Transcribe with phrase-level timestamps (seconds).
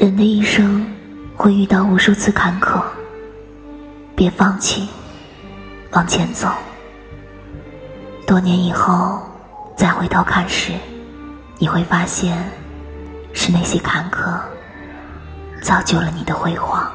[0.00, 0.90] 人的一生
[1.36, 2.82] 会遇到无数次坎坷
[4.16, 4.88] 别放弃
[5.90, 6.48] 往前走。
[8.26, 9.20] 多年以后
[9.76, 10.72] 再回头看时
[11.58, 12.50] 你会发现
[13.34, 14.40] 是那些坎坷
[15.60, 16.90] 造就了你的辉煌。